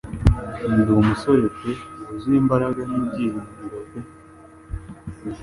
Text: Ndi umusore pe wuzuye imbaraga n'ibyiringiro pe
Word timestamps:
Ndi 0.79 0.91
umusore 1.01 1.43
pe 1.57 1.71
wuzuye 1.99 2.37
imbaraga 2.43 2.81
n'ibyiringiro 2.89 3.77
pe 3.89 3.99